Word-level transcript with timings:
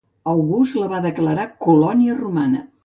August 0.31 0.79
la 0.79 0.87
va 0.95 1.03
declarar 1.05 1.47
colònia 1.69 2.21
romana. 2.25 2.69